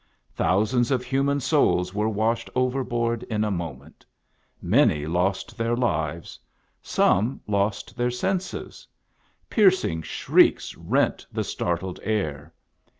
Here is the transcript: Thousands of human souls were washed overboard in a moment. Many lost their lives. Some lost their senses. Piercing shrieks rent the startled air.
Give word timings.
Thousands 0.33 0.89
of 0.89 1.03
human 1.05 1.39
souls 1.39 1.93
were 1.93 2.09
washed 2.09 2.49
overboard 2.55 3.21
in 3.29 3.43
a 3.43 3.51
moment. 3.51 4.03
Many 4.59 5.05
lost 5.05 5.55
their 5.59 5.75
lives. 5.75 6.39
Some 6.81 7.39
lost 7.45 7.95
their 7.95 8.09
senses. 8.09 8.87
Piercing 9.47 10.01
shrieks 10.01 10.75
rent 10.75 11.27
the 11.31 11.43
startled 11.43 11.99
air. 12.01 12.51